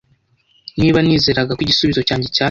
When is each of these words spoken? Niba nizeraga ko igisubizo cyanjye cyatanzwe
Niba 0.79 0.99
nizeraga 1.01 1.51
ko 1.57 1.61
igisubizo 1.63 2.01
cyanjye 2.07 2.27
cyatanzwe 2.27 2.39